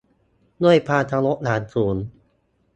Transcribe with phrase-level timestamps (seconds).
[0.63, 1.95] ด้วยความเคารพอย่างสูง